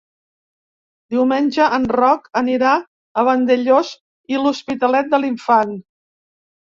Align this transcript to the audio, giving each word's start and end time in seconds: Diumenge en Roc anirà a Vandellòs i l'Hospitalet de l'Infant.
Diumenge 1.15 1.67
en 1.77 1.85
Roc 1.95 2.25
anirà 2.43 2.73
a 3.23 3.27
Vandellòs 3.29 3.93
i 4.35 4.41
l'Hospitalet 4.43 5.13
de 5.17 5.21
l'Infant. 5.27 5.77